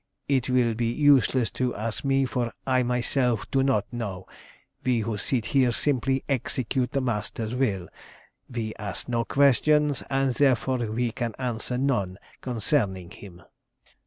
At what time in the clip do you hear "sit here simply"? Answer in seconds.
5.19-6.23